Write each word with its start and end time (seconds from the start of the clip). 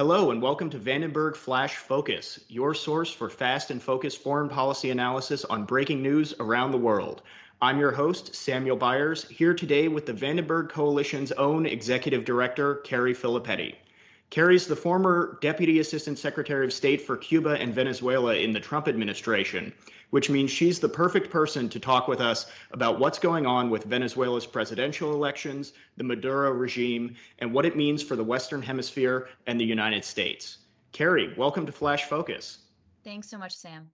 Hello, 0.00 0.30
and 0.30 0.40
welcome 0.40 0.70
to 0.70 0.78
Vandenberg 0.78 1.36
Flash 1.36 1.76
Focus, 1.76 2.40
your 2.48 2.72
source 2.72 3.12
for 3.12 3.28
fast 3.28 3.70
and 3.70 3.82
focused 3.82 4.22
foreign 4.22 4.48
policy 4.48 4.90
analysis 4.90 5.44
on 5.44 5.66
breaking 5.66 6.00
news 6.00 6.32
around 6.40 6.70
the 6.70 6.78
world. 6.78 7.20
I'm 7.60 7.78
your 7.78 7.92
host, 7.92 8.34
Samuel 8.34 8.78
Byers, 8.78 9.24
here 9.28 9.52
today 9.52 9.88
with 9.88 10.06
the 10.06 10.14
Vandenberg 10.14 10.70
Coalition's 10.70 11.32
own 11.32 11.66
executive 11.66 12.24
director, 12.24 12.76
Carrie 12.76 13.12
Filipetti. 13.12 13.74
Carrie's 14.30 14.68
the 14.68 14.76
former 14.76 15.38
Deputy 15.40 15.80
Assistant 15.80 16.16
Secretary 16.16 16.64
of 16.64 16.72
State 16.72 17.02
for 17.02 17.16
Cuba 17.16 17.50
and 17.60 17.74
Venezuela 17.74 18.36
in 18.36 18.52
the 18.52 18.60
Trump 18.60 18.86
administration, 18.86 19.72
which 20.10 20.30
means 20.30 20.52
she's 20.52 20.78
the 20.78 20.88
perfect 20.88 21.30
person 21.30 21.68
to 21.68 21.80
talk 21.80 22.06
with 22.06 22.20
us 22.20 22.46
about 22.70 23.00
what's 23.00 23.18
going 23.18 23.44
on 23.44 23.70
with 23.70 23.82
Venezuela's 23.82 24.46
presidential 24.46 25.12
elections, 25.12 25.72
the 25.96 26.04
Maduro 26.04 26.52
regime, 26.52 27.16
and 27.40 27.52
what 27.52 27.66
it 27.66 27.76
means 27.76 28.04
for 28.04 28.14
the 28.14 28.22
Western 28.22 28.62
Hemisphere 28.62 29.28
and 29.48 29.60
the 29.60 29.64
United 29.64 30.04
States. 30.04 30.58
Carrie, 30.92 31.34
welcome 31.36 31.66
to 31.66 31.72
Flash 31.72 32.04
Focus. 32.04 32.58
Thanks 33.02 33.28
so 33.28 33.36
much, 33.36 33.56
Sam. 33.56 33.90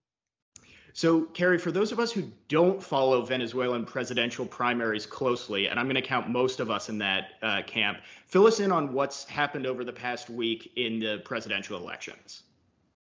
So, 0.96 1.24
Carrie, 1.24 1.58
for 1.58 1.70
those 1.70 1.92
of 1.92 2.00
us 2.00 2.10
who 2.10 2.22
don't 2.48 2.82
follow 2.82 3.20
Venezuelan 3.20 3.84
presidential 3.84 4.46
primaries 4.46 5.04
closely, 5.04 5.66
and 5.66 5.78
I'm 5.78 5.84
going 5.84 5.96
to 5.96 6.00
count 6.00 6.30
most 6.30 6.58
of 6.58 6.70
us 6.70 6.88
in 6.88 6.96
that 6.96 7.32
uh, 7.42 7.60
camp, 7.66 7.98
fill 8.24 8.46
us 8.46 8.60
in 8.60 8.72
on 8.72 8.94
what's 8.94 9.24
happened 9.24 9.66
over 9.66 9.84
the 9.84 9.92
past 9.92 10.30
week 10.30 10.72
in 10.76 10.98
the 10.98 11.18
presidential 11.22 11.76
elections. 11.76 12.44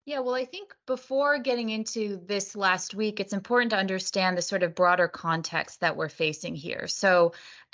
Yeah, 0.06 0.22
well, 0.22 0.34
I 0.34 0.46
think 0.46 0.76
before 0.88 1.38
getting 1.38 1.70
into 1.70 2.20
this 2.26 2.56
last 2.56 2.96
week, 2.96 3.20
it's 3.20 3.34
important 3.34 3.70
to 3.70 3.78
understand 3.78 4.36
the 4.36 4.42
sort 4.42 4.64
of 4.64 4.74
broader 4.74 5.08
context 5.08 5.82
that 5.82 5.96
we're 5.96 6.10
facing 6.10 6.56
here. 6.56 6.88
So, 6.88 7.34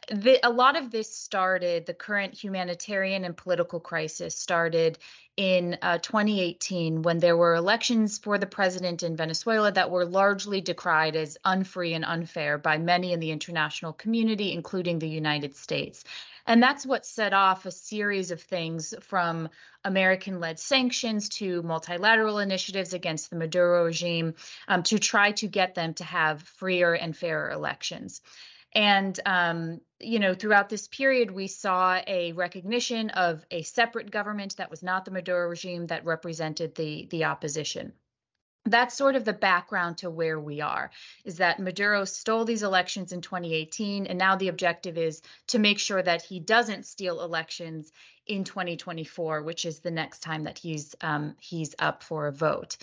the, 0.10 0.40
a 0.46 0.50
lot 0.50 0.76
of 0.76 0.90
this 0.90 1.16
started, 1.16 1.86
the 1.86 1.94
current 1.94 2.34
humanitarian 2.34 3.24
and 3.24 3.38
political 3.38 3.80
crisis 3.80 4.36
started 4.36 4.98
in 5.38 5.78
uh, 5.82 5.98
2018 6.00 7.04
when 7.04 7.20
there 7.20 7.38
were 7.38 7.56
elections 7.56 8.18
for 8.18 8.38
the 8.38 8.46
president 8.46 9.04
in 9.04 9.16
Venezuela 9.16 9.72
that 9.72 9.92
were 9.92 10.06
largely 10.06 10.60
decried 10.60 11.16
as 11.16 11.38
unfree 11.46 11.94
and 11.94 12.04
unfair 12.04 12.58
by 12.58 12.78
many 12.78 13.14
in 13.14 13.20
the 13.20 13.32
international 13.32 13.94
community, 13.94 14.52
including 14.52 15.00
the 15.00 15.08
United 15.08 15.56
States. 15.56 16.04
And 16.48 16.62
that's 16.62 16.86
what 16.86 17.06
set 17.06 17.34
off 17.34 17.66
a 17.66 17.72
series 17.72 18.32
of 18.32 18.42
things 18.42 18.94
from 19.02 19.50
American 19.84 20.40
led 20.40 20.60
sanctions 20.60 21.30
to 21.30 21.62
multilateral 21.62 22.40
initiatives 22.40 22.94
against 22.94 23.30
the 23.30 23.36
Maduro 23.38 23.86
regime 23.86 24.34
um, 24.68 24.84
to 24.84 25.00
try 25.00 25.32
to 25.34 25.48
get 25.48 25.76
them 25.76 25.94
to 25.96 26.04
have 26.04 26.42
freer 26.42 26.94
and 26.94 27.16
fairer 27.16 27.52
elections. 27.52 28.22
And, 28.74 29.18
um, 29.26 29.82
you 30.04 30.20
know, 30.20 30.34
throughout 30.34 30.70
this 30.70 30.88
period, 30.88 31.32
we 31.32 31.48
saw 31.48 32.02
a 32.08 32.32
recognition 32.34 33.10
of 33.12 33.46
a 33.52 33.62
separate 33.64 34.12
government 34.12 34.58
that 34.58 34.72
was 34.72 34.84
not 34.84 35.06
the 35.06 35.12
Maduro 35.12 35.48
regime 35.48 35.88
that 35.88 36.06
represented 36.06 36.76
the, 36.76 37.08
the 37.10 37.26
opposition. 37.26 37.94
That's 38.66 38.96
sort 38.96 39.16
of 39.16 39.26
the 39.26 39.34
background 39.34 39.98
to 40.00 40.10
where 40.10 40.40
we 40.40 40.62
are 40.62 40.92
is 41.26 41.38
that 41.38 41.60
Maduro 41.60 42.06
stole 42.06 42.46
these 42.46 42.62
elections 42.62 43.12
in 43.12 43.22
2018 43.22 44.06
and 44.06 44.20
now 44.20 44.36
the 44.36 44.50
objective 44.50 45.00
is 45.00 45.24
to 45.48 45.58
make 45.58 45.80
sure 45.80 46.02
that 46.02 46.22
he 46.22 46.40
doesn't 46.40 46.86
steal 46.86 47.22
elections 47.22 47.92
in 48.28 48.44
2024 48.44 49.42
which 49.42 49.66
is 49.66 49.80
the 49.80 49.90
next 49.90 50.20
time 50.20 50.44
that 50.44 50.60
he's 50.60 50.96
um, 51.02 51.36
he's 51.40 51.74
up 51.80 52.04
for 52.04 52.28
a 52.28 52.32
vote 52.32 52.78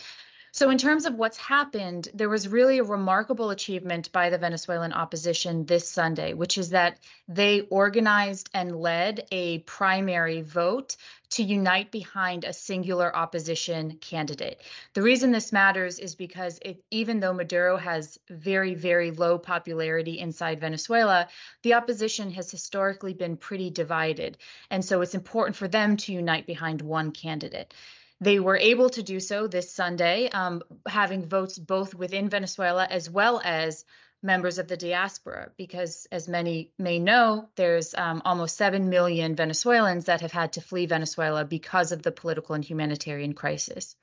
so, 0.50 0.70
in 0.70 0.78
terms 0.78 1.04
of 1.04 1.14
what's 1.14 1.36
happened, 1.36 2.08
there 2.14 2.28
was 2.28 2.48
really 2.48 2.78
a 2.78 2.84
remarkable 2.84 3.50
achievement 3.50 4.10
by 4.12 4.30
the 4.30 4.38
Venezuelan 4.38 4.94
opposition 4.94 5.66
this 5.66 5.88
Sunday, 5.88 6.32
which 6.32 6.56
is 6.56 6.70
that 6.70 6.98
they 7.28 7.60
organized 7.60 8.48
and 8.54 8.74
led 8.74 9.26
a 9.30 9.58
primary 9.60 10.40
vote 10.40 10.96
to 11.30 11.42
unite 11.42 11.90
behind 11.90 12.44
a 12.44 12.54
singular 12.54 13.14
opposition 13.14 13.98
candidate. 14.00 14.62
The 14.94 15.02
reason 15.02 15.30
this 15.30 15.52
matters 15.52 15.98
is 15.98 16.14
because 16.14 16.58
it, 16.62 16.82
even 16.90 17.20
though 17.20 17.34
Maduro 17.34 17.76
has 17.76 18.18
very, 18.30 18.74
very 18.74 19.10
low 19.10 19.38
popularity 19.38 20.18
inside 20.18 20.60
Venezuela, 20.60 21.28
the 21.62 21.74
opposition 21.74 22.30
has 22.30 22.50
historically 22.50 23.12
been 23.12 23.36
pretty 23.36 23.68
divided. 23.68 24.38
And 24.70 24.82
so 24.82 25.02
it's 25.02 25.14
important 25.14 25.56
for 25.56 25.68
them 25.68 25.98
to 25.98 26.12
unite 26.14 26.46
behind 26.46 26.80
one 26.80 27.12
candidate. 27.12 27.74
They 28.20 28.40
were 28.40 28.56
able 28.56 28.90
to 28.90 29.02
do 29.02 29.20
so 29.20 29.46
this 29.46 29.72
Sunday, 29.72 30.28
um, 30.28 30.62
having 30.86 31.28
votes 31.28 31.58
both 31.58 31.94
within 31.94 32.28
Venezuela 32.28 32.84
as 32.84 33.08
well 33.08 33.40
as 33.44 33.84
members 34.22 34.58
of 34.58 34.66
the 34.66 34.76
diaspora, 34.76 35.52
because 35.56 36.08
as 36.10 36.26
many 36.26 36.72
may 36.78 36.98
know, 36.98 37.48
there's 37.54 37.94
um, 37.94 38.20
almost 38.24 38.56
7 38.56 38.88
million 38.88 39.36
Venezuelans 39.36 40.06
that 40.06 40.22
have 40.22 40.32
had 40.32 40.54
to 40.54 40.60
flee 40.60 40.86
Venezuela 40.86 41.44
because 41.44 41.92
of 41.92 42.02
the 42.02 42.10
political 42.10 42.56
and 42.56 42.64
humanitarian 42.64 43.34
crisis. 43.34 43.94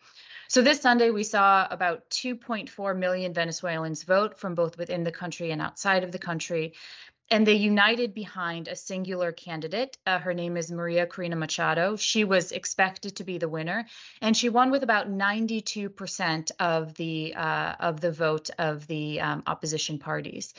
So 0.47 0.62
this 0.62 0.80
Sunday, 0.80 1.09
we 1.09 1.24
saw 1.24 1.68
about 1.70 2.09
2.4 2.12 2.97
million 2.97 3.34
Venezuelans 3.34 4.03
vote 4.03 4.38
from 4.38 4.56
both 4.56 4.78
within 4.78 5.03
the 5.03 5.12
country 5.12 5.52
and 5.52 5.62
outside 5.62 6.03
of 6.03 6.12
the 6.12 6.20
country 6.20 6.74
and 7.31 7.46
they 7.46 7.56
united 7.56 8.13
behind 8.13 8.68
a 8.68 8.75
singular 8.75 9.31
candidate. 9.31 9.97
Uh, 10.06 10.19
her 10.19 10.34
name 10.34 10.58
is 10.58 10.72
Maria 10.72 11.08
Corina 11.08 11.38
Machado. 11.38 11.96
She 11.96 12.24
was 12.24 12.52
expected 12.52 13.16
to 13.16 13.24
be 13.24 13.38
the 13.38 13.50
winner, 13.50 13.86
and 14.22 14.38
she 14.38 14.50
won 14.50 14.72
with 14.72 14.84
about 14.84 15.09
92% 15.09 16.52
of 16.59 16.94
the 16.96 17.34
uh, 17.35 17.75
of 17.80 18.00
the 18.00 18.12
vote 18.12 18.50
of 18.59 18.85
the 18.88 19.22
um, 19.22 19.44
opposition 19.47 19.97
parties. 19.97 20.53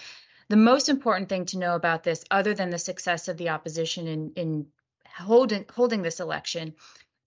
The 0.49 0.57
most 0.57 0.89
important 0.89 1.29
thing 1.29 1.47
to 1.47 1.59
know 1.59 1.75
about 1.75 2.03
this, 2.03 2.25
other 2.31 2.55
than 2.55 2.71
the 2.71 2.79
success 2.79 3.29
of 3.29 3.37
the 3.37 3.51
opposition 3.51 4.07
in 4.09 4.33
in 4.37 4.67
holding 5.15 5.67
holding 5.73 6.03
this 6.03 6.21
election, 6.21 6.75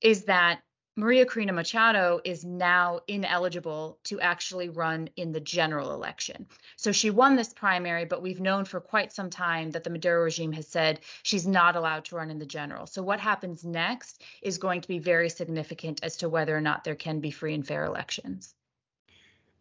is 0.01 0.25
that 0.25 0.61
Maria 0.99 1.25
Corina 1.25 1.53
Machado 1.53 2.19
is 2.25 2.43
now 2.43 2.99
ineligible 3.07 3.97
to 4.03 4.19
actually 4.19 4.67
run 4.67 5.09
in 5.15 5.31
the 5.31 5.39
general 5.39 5.93
election. 5.93 6.45
So 6.75 6.91
she 6.91 7.09
won 7.09 7.37
this 7.37 7.53
primary, 7.53 8.03
but 8.03 8.21
we've 8.21 8.41
known 8.41 8.65
for 8.65 8.81
quite 8.81 9.13
some 9.13 9.29
time 9.29 9.71
that 9.71 9.85
the 9.85 9.89
Maduro 9.89 10.23
regime 10.23 10.51
has 10.51 10.67
said 10.67 10.99
she's 11.23 11.47
not 11.47 11.77
allowed 11.77 12.03
to 12.05 12.17
run 12.17 12.29
in 12.29 12.37
the 12.37 12.45
general. 12.45 12.85
So 12.85 13.01
what 13.01 13.21
happens 13.21 13.63
next 13.63 14.21
is 14.41 14.57
going 14.57 14.81
to 14.81 14.87
be 14.89 14.99
very 14.99 15.29
significant 15.29 16.01
as 16.03 16.17
to 16.17 16.27
whether 16.27 16.55
or 16.55 16.61
not 16.61 16.83
there 16.83 16.95
can 16.95 17.21
be 17.21 17.31
free 17.31 17.53
and 17.53 17.65
fair 17.65 17.85
elections. 17.85 18.53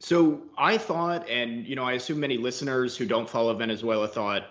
So 0.00 0.43
I 0.56 0.76
thought, 0.76 1.28
and 1.28 1.65
you 1.66 1.76
know, 1.76 1.84
I 1.84 1.93
assume 1.93 2.19
many 2.19 2.37
listeners 2.38 2.97
who 2.97 3.06
don't 3.06 3.31
follow 3.31 3.55
Venezuela 3.55 4.09
thought 4.09 4.44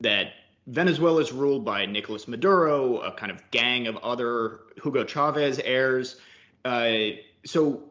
that 0.00 0.32
Venezuela 0.66 1.20
is 1.20 1.32
ruled 1.32 1.64
by 1.64 1.84
Nicolas 1.86 2.26
Maduro, 2.26 2.98
a 2.98 3.12
kind 3.12 3.30
of 3.30 3.50
gang 3.50 3.86
of 3.86 3.96
other 3.98 4.60
Hugo 4.82 5.04
Chavez 5.04 5.58
heirs. 5.58 6.16
Uh, 6.64 7.10
so, 7.44 7.82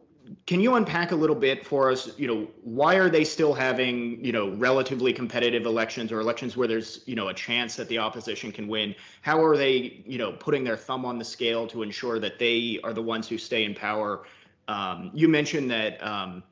can 0.47 0.61
you 0.61 0.75
unpack 0.75 1.11
a 1.11 1.15
little 1.15 1.35
bit 1.35 1.65
for 1.65 1.91
us? 1.91 2.17
You 2.17 2.27
know, 2.27 2.47
why 2.63 2.95
are 2.95 3.09
they 3.09 3.25
still 3.25 3.53
having 3.53 4.23
you 4.23 4.31
know 4.31 4.49
relatively 4.51 5.13
competitive 5.13 5.65
elections 5.65 6.11
or 6.11 6.19
elections 6.19 6.57
where 6.57 6.67
there's 6.67 7.01
you 7.05 7.15
know 7.15 7.27
a 7.27 7.33
chance 7.33 7.75
that 7.75 7.89
the 7.89 7.99
opposition 7.99 8.51
can 8.51 8.67
win? 8.67 8.95
How 9.21 9.43
are 9.43 9.55
they 9.55 10.03
you 10.07 10.17
know 10.17 10.31
putting 10.31 10.63
their 10.63 10.77
thumb 10.77 11.05
on 11.05 11.19
the 11.19 11.25
scale 11.25 11.67
to 11.67 11.83
ensure 11.83 12.19
that 12.19 12.39
they 12.39 12.79
are 12.83 12.93
the 12.93 13.03
ones 13.03 13.27
who 13.27 13.37
stay 13.37 13.65
in 13.65 13.75
power? 13.75 14.25
Um, 14.67 15.11
you 15.13 15.27
mentioned 15.27 15.69
that. 15.71 16.03
Um, 16.05 16.43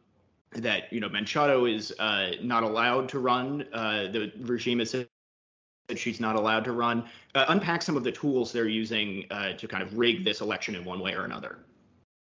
that 0.54 0.92
you 0.92 1.00
know 1.00 1.08
Machado 1.08 1.64
is 1.64 1.94
uh, 1.98 2.32
not 2.42 2.64
allowed 2.64 3.08
to 3.10 3.20
run. 3.20 3.66
Uh, 3.72 4.12
the 4.12 4.34
regime 4.42 4.82
is 4.82 4.94
that 5.88 6.00
she's 6.00 6.20
not 6.20 6.36
allowed 6.36 6.64
to 6.66 6.72
run. 6.72 7.06
Uh, 7.36 7.46
unpack 7.50 7.82
some 7.82 7.98
of 7.98 8.04
the 8.04 8.12
tools 8.12 8.52
they're 8.52 8.68
using 8.68 9.26
uh, 9.32 9.54
to 9.54 9.68
kind 9.68 9.84
of 9.84 9.98
rig 9.98 10.24
this 10.24 10.42
election 10.42 10.76
in 10.76 10.86
one 10.86 11.00
way 11.00 11.14
or 11.14 11.26
another. 11.26 11.60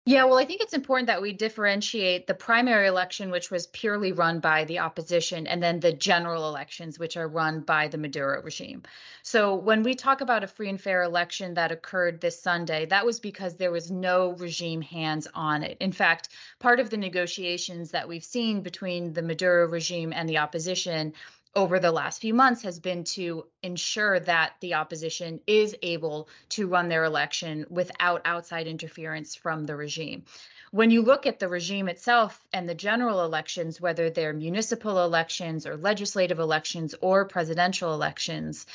Yeah, 0.08 0.24
well, 0.26 0.40
I 0.40 0.46
think 0.46 0.62
it's 0.62 0.74
important 0.74 1.08
that 1.08 1.22
we 1.22 1.32
differentiate 1.32 2.26
the 2.26 2.34
primary 2.34 2.88
election, 2.88 3.30
which 3.30 3.52
was 3.52 3.68
purely 3.68 4.14
run 4.14 4.40
by 4.40 4.66
the 4.66 4.80
opposition, 4.80 5.46
and 5.46 5.62
then 5.62 5.80
the 5.80 5.94
general 5.94 6.50
elections, 6.50 6.98
which 6.98 7.18
are 7.18 7.28
run 7.28 7.60
by 7.60 7.88
the 7.88 8.00
Maduro 8.00 8.42
regime. 8.42 8.82
So, 9.22 9.54
when 9.54 9.84
we 9.84 9.94
talk 9.94 10.22
about 10.22 10.44
a 10.44 10.48
free 10.48 10.70
and 10.70 10.82
fair 10.82 11.04
election 11.04 11.54
that 11.54 11.72
occurred 11.72 12.20
this 12.20 12.42
Sunday, 12.42 12.88
that 12.88 13.06
was 13.06 13.20
because 13.20 13.58
there 13.58 13.72
was 13.72 13.92
no 13.92 14.32
regime 14.32 14.82
hands 14.82 15.28
on 15.36 15.62
it. 15.62 15.78
In 15.80 15.92
fact, 15.92 16.30
part 16.58 16.80
of 16.80 16.90
the 16.90 16.98
negotiations 16.98 17.92
that 17.92 18.08
we've 18.08 18.24
seen 18.24 18.62
between 18.62 19.14
the 19.14 19.22
Maduro 19.22 19.68
regime 19.68 20.14
and 20.14 20.28
the 20.28 20.40
opposition 20.40 21.14
over 21.56 21.80
the 21.80 21.92
last 21.92 22.22
few 22.22 22.34
months 22.34 22.62
has 22.64 22.80
been 22.80 23.04
to 23.04 23.46
ensure 23.62 24.20
that 24.22 24.54
the 24.62 24.76
opposition 24.76 25.42
is 25.46 25.76
able 25.82 26.30
to 26.50 26.68
run 26.68 26.88
their 26.88 27.04
election 27.04 27.66
without 27.70 28.22
outside 28.26 28.68
interference 28.68 29.36
from 29.36 29.66
the 29.66 29.76
regime. 29.76 30.24
When 30.72 30.92
you 30.92 31.02
look 31.02 31.26
at 31.26 31.40
the 31.40 31.50
regime 31.50 31.90
itself 31.90 32.42
and 32.54 32.68
the 32.68 32.76
general 32.76 33.26
elections, 33.26 33.82
whether 33.82 34.10
they're 34.10 34.34
municipal 34.34 35.04
elections 35.04 35.68
or 35.68 35.76
legislative 35.76 36.40
elections 36.40 36.96
or 37.02 37.26
presidential 37.26 37.94
elections, 37.94 38.66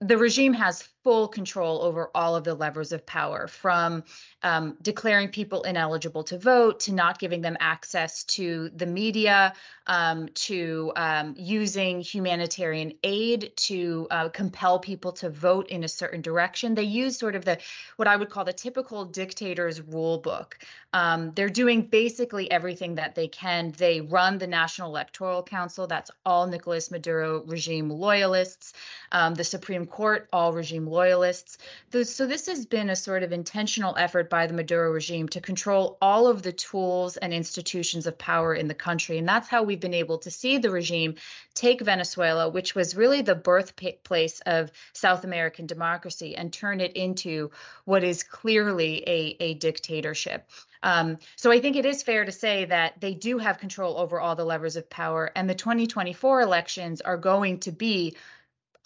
the 0.00 0.18
regime 0.18 0.52
has 0.52 0.88
full 1.04 1.28
control 1.28 1.82
over 1.82 2.10
all 2.14 2.36
of 2.36 2.44
the 2.44 2.54
levers 2.54 2.92
of 2.92 3.04
power 3.04 3.48
from 3.48 4.04
um, 4.42 4.76
declaring 4.82 5.28
people 5.28 5.62
ineligible 5.62 6.24
to 6.24 6.38
vote 6.38 6.80
to 6.80 6.92
not 6.92 7.18
giving 7.18 7.40
them 7.40 7.56
access 7.60 8.24
to 8.24 8.70
the 8.76 8.86
media 8.86 9.52
um, 9.86 10.28
to 10.34 10.92
um, 10.96 11.34
using 11.36 12.00
humanitarian 12.00 12.92
aid 13.02 13.52
to 13.56 14.06
uh, 14.10 14.28
compel 14.28 14.78
people 14.78 15.12
to 15.12 15.28
vote 15.30 15.68
in 15.68 15.84
a 15.84 15.88
certain 15.88 16.20
direction. 16.20 16.74
They 16.74 16.84
use 16.84 17.18
sort 17.18 17.34
of 17.34 17.44
the 17.44 17.58
what 17.96 18.08
i 18.08 18.16
would 18.16 18.30
call 18.30 18.44
the 18.44 18.52
typical 18.52 19.04
dictator's 19.04 19.80
rule 19.80 20.18
book. 20.18 20.58
Um, 20.92 21.32
they're 21.34 21.48
doing 21.48 21.82
basically 21.82 22.50
everything 22.50 22.96
that 22.96 23.14
they 23.14 23.28
can. 23.28 23.72
They 23.76 24.00
run 24.00 24.38
the 24.38 24.46
national 24.46 24.88
electoral 24.88 25.42
council. 25.42 25.86
That's 25.86 26.10
all 26.24 26.46
nicolas 26.46 26.90
maduro 26.90 27.42
regime 27.44 27.90
loyalists. 27.90 28.74
Um, 29.10 29.34
the 29.34 29.44
supreme 29.44 29.86
court 29.86 30.28
all 30.32 30.52
regime 30.52 30.86
loyalists. 30.92 31.58
So 31.90 32.26
this 32.26 32.46
has 32.46 32.66
been 32.66 32.90
a 32.90 32.96
sort 32.96 33.22
of 33.22 33.32
intentional 33.32 33.96
effort 33.96 34.30
by 34.30 34.46
the 34.46 34.54
Maduro 34.54 34.90
regime 34.90 35.28
to 35.30 35.40
control 35.40 35.98
all 36.00 36.28
of 36.28 36.42
the 36.42 36.52
tools 36.52 37.16
and 37.16 37.32
institutions 37.32 38.06
of 38.06 38.18
power 38.18 38.54
in 38.54 38.68
the 38.68 38.74
country. 38.74 39.18
And 39.18 39.28
that's 39.28 39.48
how 39.48 39.62
we've 39.62 39.80
been 39.80 39.94
able 39.94 40.18
to 40.18 40.30
see 40.30 40.58
the 40.58 40.70
regime 40.70 41.16
take 41.54 41.80
Venezuela, 41.80 42.48
which 42.48 42.74
was 42.74 42.94
really 42.94 43.22
the 43.22 43.34
birthplace 43.34 44.40
of 44.46 44.70
South 44.92 45.24
American 45.24 45.66
democracy, 45.66 46.36
and 46.36 46.52
turn 46.52 46.80
it 46.80 46.92
into 46.92 47.50
what 47.84 48.04
is 48.04 48.22
clearly 48.22 49.02
a, 49.06 49.36
a 49.40 49.54
dictatorship. 49.54 50.48
Um, 50.82 51.18
so 51.36 51.52
I 51.52 51.60
think 51.60 51.76
it 51.76 51.86
is 51.86 52.02
fair 52.02 52.24
to 52.24 52.32
say 52.32 52.64
that 52.64 53.00
they 53.00 53.14
do 53.14 53.38
have 53.38 53.58
control 53.58 53.98
over 53.98 54.20
all 54.20 54.34
the 54.34 54.44
levers 54.44 54.76
of 54.76 54.90
power, 54.90 55.30
and 55.34 55.48
the 55.48 55.54
2024 55.54 56.40
elections 56.40 57.00
are 57.00 57.16
going 57.16 57.60
to 57.60 57.72
be 57.72 58.16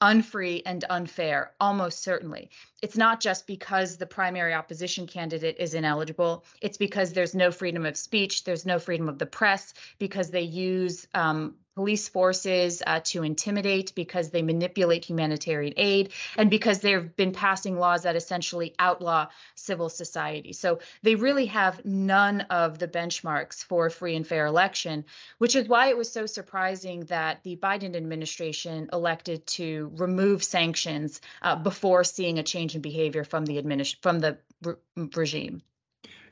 unfree 0.00 0.62
and 0.66 0.84
unfair, 0.90 1.52
almost 1.60 2.02
certainly. 2.02 2.50
It's 2.82 2.96
not 2.96 3.20
just 3.20 3.46
because 3.46 3.96
the 3.96 4.06
primary 4.06 4.54
opposition 4.54 5.06
candidate 5.06 5.56
is 5.58 5.74
ineligible, 5.74 6.44
it's 6.60 6.76
because 6.76 7.12
there's 7.12 7.34
no 7.34 7.50
freedom 7.50 7.86
of 7.86 7.96
speech, 7.96 8.44
there's 8.44 8.66
no 8.66 8.78
freedom 8.78 9.08
of 9.08 9.18
the 9.18 9.26
press, 9.26 9.74
because 9.98 10.30
they 10.30 10.42
use 10.42 11.06
um, 11.14 11.56
police 11.76 12.08
forces 12.08 12.82
uh, 12.86 13.00
to 13.04 13.22
intimidate 13.22 13.92
because 13.94 14.30
they 14.30 14.40
manipulate 14.40 15.04
humanitarian 15.04 15.74
aid 15.76 16.10
and 16.38 16.48
because 16.48 16.80
they've 16.80 17.14
been 17.16 17.32
passing 17.32 17.78
laws 17.78 18.04
that 18.04 18.16
essentially 18.16 18.74
outlaw 18.78 19.26
civil 19.54 19.90
society. 19.90 20.54
So 20.54 20.80
they 21.02 21.16
really 21.16 21.46
have 21.46 21.84
none 21.84 22.40
of 22.40 22.78
the 22.78 22.88
benchmarks 22.88 23.62
for 23.62 23.86
a 23.86 23.90
free 23.90 24.16
and 24.16 24.26
fair 24.26 24.46
election, 24.46 25.04
which 25.36 25.54
is 25.54 25.68
why 25.68 25.88
it 25.88 25.98
was 25.98 26.10
so 26.10 26.24
surprising 26.24 27.00
that 27.04 27.42
the 27.42 27.56
Biden 27.56 27.94
administration 27.94 28.88
elected 28.90 29.46
to 29.46 29.92
remove 29.96 30.42
sanctions 30.42 31.20
uh, 31.42 31.56
before 31.56 32.04
seeing 32.04 32.38
a 32.38 32.42
change 32.42 32.74
in 32.74 32.80
behavior 32.80 33.22
from 33.22 33.44
the 33.44 33.62
administ- 33.62 34.00
from 34.00 34.20
the 34.20 34.38
re- 34.62 34.76
regime. 35.14 35.60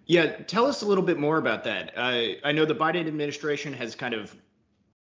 Yeah, 0.06 0.36
tell 0.36 0.66
us 0.66 0.80
a 0.80 0.86
little 0.86 1.04
bit 1.04 1.18
more 1.18 1.36
about 1.36 1.64
that. 1.64 1.92
Uh, 1.96 2.34
I 2.44 2.52
know 2.52 2.64
the 2.64 2.74
Biden 2.74 3.06
administration 3.06 3.74
has 3.74 3.94
kind 3.94 4.14
of 4.14 4.34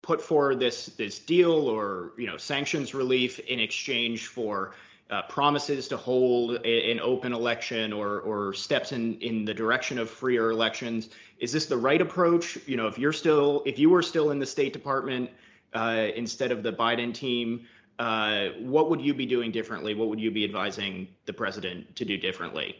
put 0.02 0.20
forward 0.20 0.58
this 0.58 0.86
this 0.86 1.18
deal 1.18 1.52
or 1.52 2.12
you 2.18 2.26
know 2.26 2.36
sanctions 2.36 2.94
relief 2.94 3.38
in 3.40 3.60
exchange 3.60 4.26
for 4.26 4.74
uh, 5.10 5.22
promises 5.22 5.88
to 5.88 5.96
hold 5.96 6.58
a, 6.64 6.90
an 6.90 7.00
open 7.00 7.32
election 7.32 7.92
or 7.92 8.20
or 8.20 8.52
steps 8.52 8.92
in 8.92 9.18
in 9.20 9.44
the 9.44 9.54
direction 9.54 9.98
of 9.98 10.10
freer 10.10 10.50
elections. 10.50 11.08
Is 11.38 11.52
this 11.52 11.66
the 11.66 11.76
right 11.76 12.00
approach? 12.00 12.58
You 12.66 12.76
know 12.76 12.88
if 12.88 12.98
you're 12.98 13.12
still 13.12 13.62
if 13.64 13.78
you 13.78 13.90
were 13.90 14.02
still 14.02 14.30
in 14.30 14.38
the 14.38 14.46
state 14.46 14.72
department 14.72 15.30
uh, 15.72 16.08
instead 16.14 16.52
of 16.52 16.62
the 16.62 16.72
biden 16.72 17.14
team 17.14 17.66
uh, 17.98 18.48
what 18.58 18.90
would 18.90 19.00
you 19.00 19.14
be 19.14 19.26
doing 19.26 19.52
differently? 19.52 19.94
What 19.94 20.08
would 20.08 20.18
you 20.18 20.30
be 20.30 20.44
advising 20.44 21.08
the 21.26 21.32
president 21.32 21.94
to 21.96 22.04
do 22.04 22.16
differently? 22.18 22.76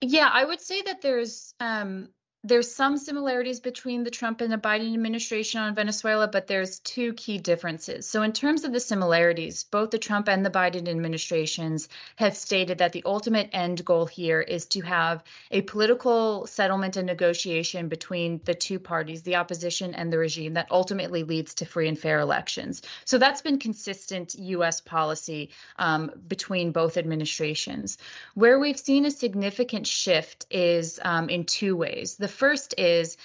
Yeah 0.00 0.30
i 0.32 0.44
would 0.44 0.60
say 0.60 0.82
that 0.82 1.02
there's 1.02 1.54
um, 1.60 2.08
there's 2.42 2.74
some 2.74 2.96
similarities 2.96 3.60
between 3.60 4.02
the 4.02 4.10
Trump 4.10 4.40
and 4.40 4.50
the 4.50 4.56
Biden 4.56 4.94
administration 4.94 5.60
on 5.60 5.74
Venezuela, 5.74 6.26
but 6.26 6.46
there's 6.46 6.78
two 6.78 7.12
key 7.12 7.36
differences. 7.36 8.06
So, 8.06 8.22
in 8.22 8.32
terms 8.32 8.64
of 8.64 8.72
the 8.72 8.80
similarities, 8.80 9.64
both 9.64 9.90
the 9.90 9.98
Trump 9.98 10.26
and 10.26 10.44
the 10.44 10.50
Biden 10.50 10.88
administrations 10.88 11.90
have 12.16 12.34
stated 12.34 12.78
that 12.78 12.92
the 12.92 13.02
ultimate 13.04 13.50
end 13.52 13.84
goal 13.84 14.06
here 14.06 14.40
is 14.40 14.64
to 14.66 14.80
have 14.80 15.22
a 15.50 15.60
political 15.60 16.46
settlement 16.46 16.96
and 16.96 17.06
negotiation 17.06 17.88
between 17.88 18.40
the 18.44 18.54
two 18.54 18.78
parties, 18.78 19.20
the 19.20 19.36
opposition 19.36 19.94
and 19.94 20.10
the 20.10 20.16
regime, 20.16 20.54
that 20.54 20.68
ultimately 20.70 21.24
leads 21.24 21.52
to 21.54 21.66
free 21.66 21.88
and 21.88 21.98
fair 21.98 22.20
elections. 22.20 22.80
So, 23.04 23.18
that's 23.18 23.42
been 23.42 23.58
consistent 23.58 24.34
U.S. 24.34 24.80
policy 24.80 25.50
um, 25.78 26.10
between 26.26 26.72
both 26.72 26.96
administrations. 26.96 27.98
Where 28.32 28.58
we've 28.58 28.80
seen 28.80 29.04
a 29.04 29.10
significant 29.10 29.86
shift 29.86 30.46
is 30.50 30.98
um, 31.02 31.28
in 31.28 31.44
two 31.44 31.76
ways. 31.76 32.16
The 32.16 32.29
first 32.30 32.74
is 32.78 33.16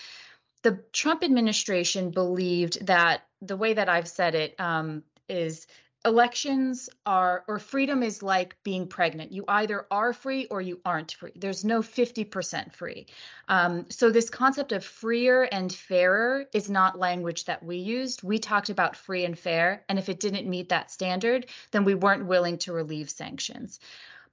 the 0.63 0.83
Trump 0.91 1.23
administration 1.23 2.11
believed 2.11 2.85
that 2.87 3.21
the 3.41 3.57
way 3.57 3.73
that 3.73 3.87
I've 3.87 4.07
said 4.07 4.35
it 4.35 4.59
um, 4.59 5.03
is 5.29 5.67
elections 6.05 6.87
are 7.05 7.43
or 7.47 7.57
freedom 7.57 8.03
is 8.03 8.21
like 8.21 8.55
being 8.63 8.87
pregnant. 8.87 9.31
You 9.31 9.43
either 9.47 9.87
are 9.89 10.13
free 10.13 10.45
or 10.45 10.61
you 10.61 10.79
aren't 10.85 11.11
free. 11.13 11.31
There's 11.35 11.65
no 11.65 11.81
50% 11.81 12.73
free. 12.73 13.07
Um, 13.47 13.87
so 13.89 14.11
this 14.11 14.29
concept 14.29 14.71
of 14.71 14.85
freer 14.85 15.43
and 15.43 15.73
fairer 15.73 16.45
is 16.53 16.69
not 16.69 16.99
language 16.99 17.45
that 17.45 17.63
we 17.63 17.77
used. 17.77 18.21
We 18.21 18.37
talked 18.37 18.69
about 18.69 18.95
free 18.95 19.25
and 19.25 19.37
fair 19.37 19.83
and 19.89 19.97
if 19.97 20.09
it 20.09 20.19
didn't 20.19 20.47
meet 20.47 20.69
that 20.69 20.91
standard 20.91 21.47
then 21.71 21.85
we 21.85 21.95
weren't 21.95 22.27
willing 22.27 22.59
to 22.59 22.73
relieve 22.73 23.09
sanctions 23.09 23.79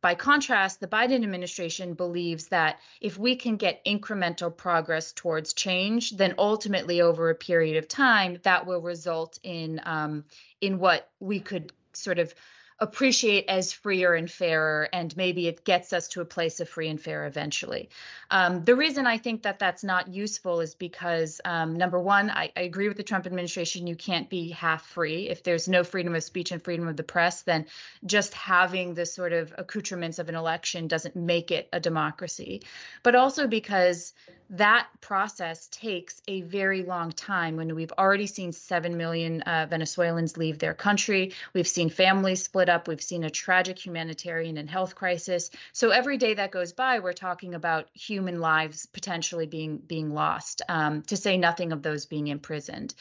by 0.02 0.16
contrast, 0.16 0.80
the 0.80 0.88
Biden 0.88 1.22
administration 1.22 1.94
believes 1.94 2.48
that 2.48 2.80
if 3.00 3.16
we 3.16 3.36
can 3.36 3.56
get 3.56 3.84
incremental 3.84 4.54
progress 4.54 5.12
towards 5.12 5.54
change, 5.54 6.10
then 6.16 6.34
ultimately 6.38 7.00
over 7.00 7.30
a 7.30 7.34
period 7.36 7.76
of 7.76 7.86
time, 7.86 8.38
that 8.42 8.66
will 8.66 8.80
result 8.80 9.38
in 9.44 9.80
um, 9.84 10.24
in 10.60 10.78
what 10.80 11.08
we 11.20 11.38
could 11.38 11.72
sort 11.92 12.18
of 12.18 12.34
appreciate 12.78 13.46
as 13.48 13.72
freer 13.72 14.14
and 14.14 14.30
fairer, 14.30 14.88
and 14.92 15.16
maybe 15.16 15.46
it 15.46 15.64
gets 15.64 15.92
us 15.92 16.08
to 16.08 16.20
a 16.20 16.24
place 16.24 16.60
of 16.60 16.68
free 16.68 16.88
and 16.88 17.00
fair 17.00 17.26
eventually. 17.26 17.88
Um, 18.30 18.64
the 18.64 18.74
reason 18.74 19.06
I 19.06 19.18
think 19.18 19.42
that 19.42 19.58
that's 19.58 19.84
not 19.84 20.08
useful 20.08 20.60
is 20.60 20.74
because, 20.74 21.40
um, 21.44 21.76
number 21.76 22.00
one, 22.00 22.30
I, 22.30 22.50
I, 22.56 22.62
agree 22.62 22.88
with 22.88 22.96
the 22.96 23.02
Trump 23.02 23.26
administration. 23.26 23.86
You 23.86 23.96
can't 23.96 24.28
be 24.28 24.50
half 24.50 24.86
free. 24.86 25.28
If 25.28 25.42
there's 25.42 25.68
no 25.68 25.84
freedom 25.84 26.14
of 26.14 26.24
speech 26.24 26.50
and 26.50 26.62
freedom 26.62 26.88
of 26.88 26.96
the 26.96 27.02
press, 27.02 27.42
then 27.42 27.66
just 28.06 28.32
having 28.34 28.94
the 28.94 29.06
sort 29.06 29.32
of 29.32 29.54
accoutrements 29.58 30.18
of 30.18 30.28
an 30.28 30.34
election 30.34 30.88
doesn't 30.88 31.14
make 31.14 31.50
it 31.50 31.68
a 31.72 31.80
democracy. 31.80 32.62
But 33.02 33.14
also 33.14 33.46
because 33.46 34.14
that 34.52 34.86
process 35.00 35.66
takes 35.68 36.20
a 36.28 36.42
very 36.42 36.82
long 36.82 37.10
time 37.10 37.56
when 37.56 37.74
we've 37.74 37.92
already 37.92 38.26
seen 38.26 38.52
7 38.52 38.98
million 38.98 39.40
uh, 39.42 39.66
Venezuelans 39.68 40.36
leave 40.36 40.58
their 40.58 40.74
country. 40.74 41.32
We've 41.54 41.66
seen 41.66 41.88
families 41.88 42.44
split 42.44 42.68
up. 42.68 42.86
We've 42.86 43.02
seen 43.02 43.24
a 43.24 43.30
tragic 43.30 43.84
humanitarian 43.84 44.58
and 44.58 44.68
health 44.68 44.94
crisis. 44.94 45.50
So 45.72 45.88
every 45.88 46.18
day 46.18 46.34
that 46.34 46.50
goes 46.50 46.74
by, 46.74 46.98
we're 46.98 47.14
talking 47.14 47.54
about 47.54 47.88
human 47.94 48.40
lives 48.40 48.84
potentially 48.84 49.46
being, 49.46 49.78
being 49.78 50.12
lost, 50.12 50.60
um, 50.68 51.00
to 51.04 51.16
say 51.16 51.38
nothing 51.38 51.72
of 51.72 51.82
those 51.82 52.04
being 52.04 52.26
imprisoned. 52.26 52.94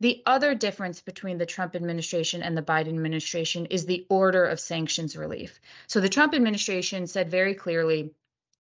The 0.00 0.22
other 0.26 0.54
difference 0.54 1.00
between 1.00 1.38
the 1.38 1.46
Trump 1.46 1.74
administration 1.74 2.42
and 2.42 2.54
the 2.54 2.62
Biden 2.62 2.88
administration 2.88 3.66
is 3.66 3.86
the 3.86 4.04
order 4.10 4.44
of 4.44 4.60
sanctions 4.60 5.16
relief. 5.16 5.58
So 5.86 6.00
the 6.00 6.08
Trump 6.10 6.34
administration 6.34 7.06
said 7.06 7.30
very 7.30 7.54
clearly 7.54 8.12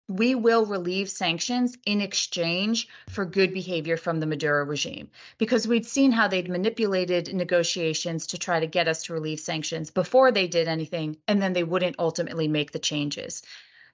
we 0.08 0.36
will 0.36 0.66
relieve 0.66 1.10
sanctions 1.10 1.78
in 1.86 2.00
exchange 2.00 2.88
for 3.10 3.26
good 3.26 3.54
behavior 3.54 3.98
from 3.98 4.20
the 4.20 4.28
Maduro 4.28 4.64
regime 4.64 5.10
because 5.38 5.68
we'd 5.68 5.86
seen 5.86 6.12
how 6.12 6.28
they'd 6.28 6.50
manipulated 6.50 7.34
negotiations 7.34 8.28
to 8.28 8.38
try 8.38 8.60
to 8.60 8.68
get 8.68 8.88
us 8.88 9.04
to 9.04 9.14
relieve 9.14 9.40
sanctions 9.40 9.90
before 9.90 10.32
they 10.32 10.48
did 10.48 10.68
anything, 10.68 11.18
and 11.28 11.42
then 11.42 11.54
they 11.54 11.64
wouldn't 11.64 11.96
ultimately 11.98 12.48
make 12.48 12.72
the 12.72 12.80
changes. 12.80 13.42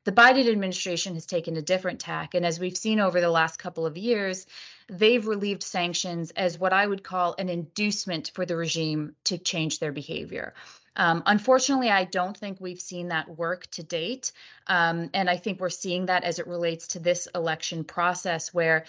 The 0.04 0.12
Biden 0.12 0.50
administration 0.50 1.14
has 1.14 1.28
taken 1.28 1.56
a 1.58 1.62
different 1.62 2.00
tack, 2.00 2.34
and 2.34 2.44
as 2.44 2.60
we've 2.60 2.76
seen 2.76 3.00
over 3.00 3.22
the 3.22 3.30
last 3.30 3.60
couple 3.60 3.86
of 3.86 3.98
years, 3.98 4.48
they've 4.90 5.26
relieved 5.26 5.62
sanctions 5.62 6.32
as 6.32 6.58
what 6.58 6.74
I 6.74 6.88
would 6.88 7.04
call 7.04 7.36
an 7.38 7.50
inducement 7.50 8.32
for 8.34 8.44
the 8.46 8.56
regime 8.56 9.16
to 9.26 9.38
change 9.38 9.78
their 9.78 9.92
behavior. 9.92 10.56
Um, 10.96 11.24
unfortunately, 11.26 11.90
I 11.90 12.06
don't 12.06 12.38
think 12.38 12.60
we've 12.60 12.82
seen 12.82 13.10
that 13.10 13.38
work 13.38 13.68
to 13.72 13.84
date. 13.84 14.32
Um, 14.68 15.10
and 15.14 15.30
I 15.30 15.38
think 15.38 15.60
we're 15.60 15.70
seeing 15.70 16.08
that 16.08 16.24
as 16.24 16.40
it 16.40 16.48
relates 16.48 16.88
to 16.90 17.00
this 17.00 17.28
election 17.34 17.84
process, 17.84 18.54
where 18.54 18.86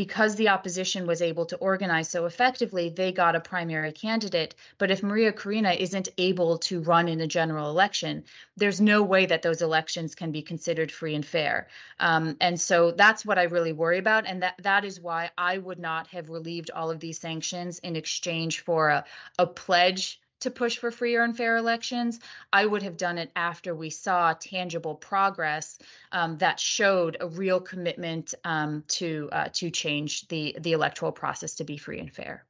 because 0.00 0.34
the 0.36 0.48
opposition 0.48 1.06
was 1.06 1.20
able 1.20 1.44
to 1.44 1.56
organize 1.56 2.08
so 2.08 2.24
effectively, 2.24 2.88
they 2.88 3.12
got 3.12 3.36
a 3.36 3.40
primary 3.40 3.92
candidate. 3.92 4.54
But 4.78 4.90
if 4.90 5.02
Maria 5.02 5.30
Corina 5.30 5.76
isn't 5.76 6.08
able 6.16 6.56
to 6.60 6.80
run 6.80 7.06
in 7.06 7.20
a 7.20 7.26
general 7.26 7.68
election, 7.68 8.24
there's 8.56 8.80
no 8.80 9.02
way 9.02 9.26
that 9.26 9.42
those 9.42 9.60
elections 9.60 10.14
can 10.14 10.32
be 10.32 10.40
considered 10.40 10.90
free 10.90 11.14
and 11.14 11.26
fair. 11.26 11.68
Um, 11.98 12.38
and 12.40 12.58
so 12.58 12.92
that's 12.92 13.26
what 13.26 13.38
I 13.38 13.42
really 13.42 13.74
worry 13.74 13.98
about. 13.98 14.26
And 14.26 14.42
that, 14.42 14.54
that 14.62 14.86
is 14.86 15.02
why 15.02 15.32
I 15.36 15.58
would 15.58 15.78
not 15.78 16.06
have 16.06 16.30
relieved 16.30 16.70
all 16.70 16.90
of 16.90 17.00
these 17.00 17.20
sanctions 17.20 17.78
in 17.80 17.94
exchange 17.94 18.60
for 18.60 18.88
a, 18.88 19.04
a 19.38 19.46
pledge 19.46 20.18
to 20.40 20.50
push 20.50 20.78
for 20.78 20.90
freer 20.90 21.22
and 21.22 21.36
fair 21.36 21.56
elections. 21.56 22.20
I 22.52 22.66
would 22.66 22.82
have 22.82 22.96
done 22.96 23.18
it 23.18 23.30
after 23.36 23.74
we 23.74 23.90
saw 23.90 24.34
tangible 24.34 24.94
progress 24.94 25.78
um, 26.12 26.38
that 26.38 26.58
showed 26.58 27.16
a 27.20 27.28
real 27.28 27.60
commitment 27.60 28.34
um, 28.44 28.84
to 28.88 29.28
uh, 29.32 29.48
to 29.54 29.70
change 29.70 30.28
the 30.28 30.56
the 30.60 30.72
electoral 30.72 31.12
process 31.12 31.54
to 31.56 31.64
be 31.64 31.76
free 31.76 32.00
and 32.00 32.12
fair. 32.12 32.44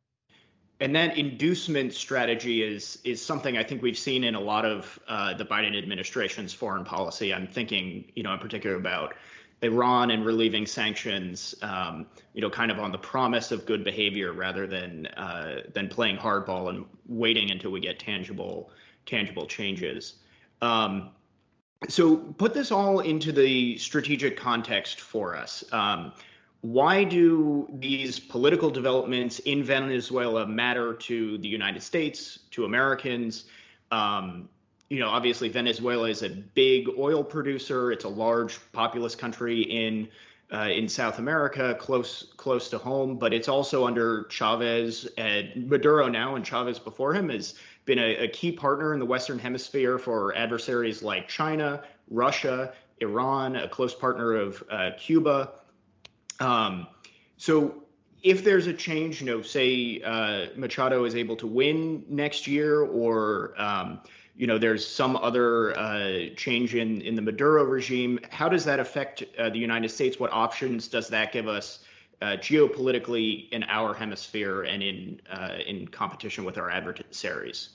And 0.82 0.96
that 0.96 1.18
inducement 1.18 1.92
strategy 1.92 2.62
is 2.62 2.98
is 3.04 3.24
something 3.24 3.58
I 3.58 3.62
think 3.62 3.82
we've 3.82 3.98
seen 3.98 4.24
in 4.24 4.34
a 4.34 4.40
lot 4.40 4.64
of 4.64 4.98
uh, 5.06 5.34
the 5.34 5.44
Biden 5.44 5.76
administration's 5.76 6.54
foreign 6.54 6.84
policy. 6.84 7.34
I'm 7.34 7.46
thinking, 7.46 8.10
you 8.14 8.22
know, 8.22 8.32
in 8.32 8.38
particular 8.38 8.76
about 8.76 9.14
Iran 9.62 10.10
and 10.10 10.24
relieving 10.24 10.66
sanctions, 10.66 11.54
um, 11.62 12.06
you 12.32 12.40
know, 12.40 12.48
kind 12.50 12.70
of 12.70 12.78
on 12.78 12.92
the 12.92 12.98
promise 12.98 13.52
of 13.52 13.66
good 13.66 13.84
behavior 13.84 14.32
rather 14.32 14.66
than 14.66 15.06
uh, 15.06 15.62
than 15.74 15.88
playing 15.88 16.16
hardball 16.16 16.70
and 16.70 16.86
waiting 17.06 17.50
until 17.50 17.70
we 17.70 17.80
get 17.80 17.98
tangible 17.98 18.70
tangible 19.06 19.46
changes. 19.46 20.14
Um, 20.62 21.10
so 21.88 22.16
put 22.16 22.54
this 22.54 22.70
all 22.70 23.00
into 23.00 23.32
the 23.32 23.76
strategic 23.78 24.36
context 24.36 25.00
for 25.00 25.36
us. 25.36 25.64
Um, 25.72 26.12
why 26.62 27.04
do 27.04 27.66
these 27.78 28.20
political 28.20 28.70
developments 28.70 29.38
in 29.40 29.64
Venezuela 29.64 30.46
matter 30.46 30.92
to 30.94 31.38
the 31.38 31.48
United 31.48 31.82
States, 31.82 32.40
to 32.50 32.66
Americans? 32.66 33.44
Um, 33.90 34.48
you 34.90 34.98
know, 34.98 35.08
obviously 35.08 35.48
Venezuela 35.48 36.08
is 36.08 36.22
a 36.22 36.28
big 36.28 36.88
oil 36.98 37.22
producer. 37.22 37.92
It's 37.92 38.04
a 38.04 38.08
large 38.08 38.58
populous 38.72 39.14
country 39.14 39.62
in 39.62 40.08
uh, 40.52 40.68
in 40.68 40.88
South 40.88 41.20
America, 41.20 41.76
close 41.78 42.32
close 42.36 42.68
to 42.70 42.78
home. 42.78 43.16
But 43.16 43.32
it's 43.32 43.48
also 43.48 43.86
under 43.86 44.24
Chavez 44.24 45.06
and 45.16 45.68
Maduro 45.68 46.08
now, 46.08 46.34
and 46.34 46.44
Chavez 46.44 46.80
before 46.80 47.14
him 47.14 47.28
has 47.28 47.54
been 47.84 48.00
a, 48.00 48.16
a 48.16 48.28
key 48.28 48.50
partner 48.50 48.92
in 48.92 48.98
the 48.98 49.06
Western 49.06 49.38
Hemisphere 49.38 49.96
for 49.96 50.34
adversaries 50.36 51.04
like 51.04 51.28
China, 51.28 51.84
Russia, 52.10 52.72
Iran, 53.00 53.54
a 53.54 53.68
close 53.68 53.94
partner 53.94 54.34
of 54.34 54.62
uh, 54.70 54.90
Cuba. 54.98 55.52
Um, 56.40 56.88
so 57.36 57.84
if 58.24 58.42
there's 58.42 58.66
a 58.66 58.72
change, 58.72 59.20
you 59.20 59.26
know, 59.26 59.40
say 59.40 60.02
uh, 60.02 60.46
Machado 60.56 61.04
is 61.04 61.14
able 61.14 61.36
to 61.36 61.46
win 61.46 62.04
next 62.08 62.48
year, 62.48 62.82
or 62.82 63.54
um, 63.56 64.00
you 64.36 64.46
know, 64.46 64.58
there's 64.58 64.86
some 64.86 65.16
other 65.16 65.76
uh, 65.78 66.34
change 66.36 66.74
in 66.74 67.02
in 67.02 67.14
the 67.14 67.22
Maduro 67.22 67.64
regime. 67.64 68.18
How 68.30 68.48
does 68.48 68.64
that 68.64 68.80
affect 68.80 69.24
uh, 69.38 69.50
the 69.50 69.58
United 69.58 69.90
States? 69.90 70.18
What 70.18 70.32
options 70.32 70.88
does 70.88 71.08
that 71.08 71.32
give 71.32 71.48
us 71.48 71.80
uh, 72.22 72.36
geopolitically 72.36 73.48
in 73.50 73.64
our 73.64 73.94
hemisphere 73.94 74.62
and 74.62 74.82
in 74.82 75.20
uh, 75.30 75.58
in 75.66 75.88
competition 75.88 76.44
with 76.44 76.58
our 76.58 76.70
adversaries? 76.70 77.70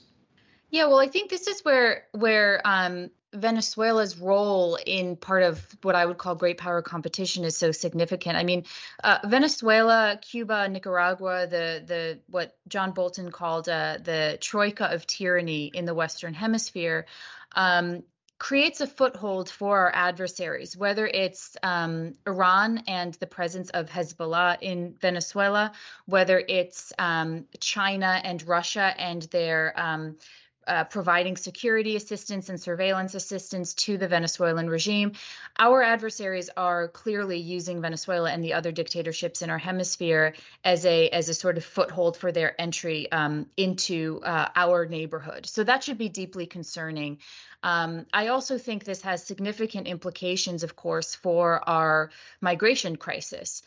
Yeah, 0.70 0.86
well, 0.86 0.98
I 0.98 1.08
think 1.08 1.30
this 1.30 1.46
is 1.46 1.64
where 1.64 2.04
where 2.12 2.60
um, 2.64 3.10
Venezuela's 3.36 4.18
role 4.18 4.78
in 4.86 5.16
part 5.16 5.42
of 5.42 5.64
what 5.82 5.94
I 5.94 6.04
would 6.04 6.18
call 6.18 6.34
great 6.34 6.58
power 6.58 6.82
competition 6.82 7.44
is 7.44 7.56
so 7.56 7.72
significant. 7.72 8.36
I 8.36 8.44
mean, 8.44 8.64
uh, 9.04 9.18
Venezuela, 9.24 10.18
Cuba, 10.20 10.68
Nicaragua, 10.68 11.46
the 11.46 11.82
the 11.86 12.18
what 12.28 12.56
John 12.68 12.92
Bolton 12.92 13.30
called 13.30 13.68
uh, 13.68 13.98
the 14.02 14.38
troika 14.40 14.92
of 14.92 15.06
tyranny 15.06 15.70
in 15.72 15.84
the 15.84 15.94
Western 15.94 16.34
Hemisphere. 16.34 17.06
Um, 17.54 18.02
creates 18.38 18.82
a 18.82 18.86
foothold 18.86 19.48
for 19.48 19.78
our 19.78 19.94
adversaries, 19.94 20.76
whether 20.76 21.06
it's 21.06 21.56
um, 21.62 22.14
Iran 22.26 22.82
and 22.86 23.14
the 23.14 23.26
presence 23.26 23.70
of 23.70 23.88
Hezbollah 23.88 24.58
in 24.60 24.94
Venezuela, 25.00 25.72
whether 26.04 26.42
it's 26.46 26.92
um, 26.98 27.46
China 27.60 28.20
and 28.22 28.46
Russia 28.46 28.94
and 28.98 29.22
their 29.22 29.72
um, 29.80 30.16
uh, 30.66 30.84
providing 30.84 31.36
security 31.36 31.96
assistance 31.96 32.48
and 32.48 32.60
surveillance 32.60 33.14
assistance 33.14 33.74
to 33.74 33.98
the 33.98 34.08
Venezuelan 34.08 34.68
regime. 34.68 35.12
Our 35.58 35.82
adversaries 35.82 36.50
are 36.56 36.88
clearly 36.88 37.38
using 37.38 37.80
Venezuela 37.80 38.30
and 38.30 38.42
the 38.42 38.54
other 38.54 38.72
dictatorships 38.72 39.42
in 39.42 39.50
our 39.50 39.58
hemisphere 39.58 40.34
as 40.64 40.84
a 40.84 41.08
as 41.08 41.28
a 41.28 41.34
sort 41.34 41.56
of 41.56 41.64
foothold 41.64 42.16
for 42.16 42.32
their 42.32 42.60
entry 42.60 43.10
um, 43.12 43.46
into 43.56 44.20
uh, 44.24 44.48
our 44.54 44.86
neighborhood. 44.86 45.46
So 45.46 45.64
that 45.64 45.84
should 45.84 45.98
be 45.98 46.08
deeply 46.08 46.46
concerning. 46.46 47.18
Um, 47.62 48.06
I 48.12 48.28
also 48.28 48.58
think 48.58 48.84
this 48.84 49.02
has 49.02 49.24
significant 49.24 49.86
implications, 49.86 50.62
of 50.62 50.76
course, 50.76 51.14
for 51.14 51.66
our 51.68 52.10
migration 52.40 52.96
crisis. 52.96 53.62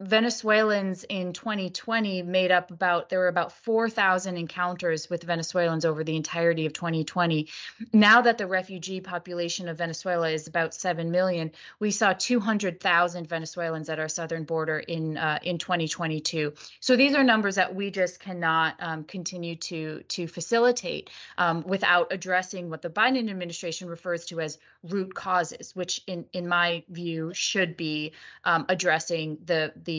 Venezuelans 0.00 1.04
in 1.04 1.34
2020 1.34 2.22
made 2.22 2.50
up 2.50 2.70
about 2.70 3.10
there 3.10 3.18
were 3.18 3.28
about 3.28 3.52
4,000 3.52 4.38
encounters 4.38 5.10
with 5.10 5.22
Venezuelans 5.24 5.84
over 5.84 6.04
the 6.04 6.16
entirety 6.16 6.64
of 6.64 6.72
2020. 6.72 7.48
Now 7.92 8.22
that 8.22 8.38
the 8.38 8.46
refugee 8.46 9.02
population 9.02 9.68
of 9.68 9.76
Venezuela 9.76 10.30
is 10.30 10.48
about 10.48 10.72
7 10.72 11.10
million, 11.10 11.52
we 11.80 11.90
saw 11.90 12.14
200,000 12.14 13.28
Venezuelans 13.28 13.90
at 13.90 13.98
our 13.98 14.08
southern 14.08 14.44
border 14.44 14.78
in 14.78 15.18
uh, 15.18 15.38
in 15.42 15.58
2022. 15.58 16.54
So 16.80 16.96
these 16.96 17.14
are 17.14 17.22
numbers 17.22 17.56
that 17.56 17.74
we 17.74 17.90
just 17.90 18.20
cannot 18.20 18.76
um, 18.80 19.04
continue 19.04 19.56
to 19.56 20.02
to 20.08 20.26
facilitate 20.26 21.10
um, 21.36 21.62
without 21.66 22.10
addressing 22.10 22.70
what 22.70 22.80
the 22.80 22.88
Biden 22.88 23.28
administration 23.28 23.86
refers 23.86 24.24
to 24.26 24.40
as 24.40 24.56
root 24.82 25.14
causes, 25.14 25.76
which 25.76 26.00
in 26.06 26.24
in 26.32 26.48
my 26.48 26.84
view 26.88 27.32
should 27.34 27.76
be 27.76 28.12
um, 28.44 28.64
addressing 28.70 29.36
the 29.44 29.74
the 29.84 29.89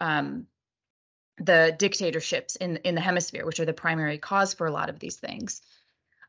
um, 0.00 0.46
the 1.38 1.74
dictatorships 1.78 2.56
in 2.56 2.76
in 2.78 2.94
the 2.94 3.00
hemisphere, 3.00 3.46
which 3.46 3.60
are 3.60 3.64
the 3.64 3.72
primary 3.72 4.18
cause 4.18 4.54
for 4.54 4.66
a 4.66 4.72
lot 4.72 4.88
of 4.88 4.98
these 4.98 5.16
things. 5.16 5.62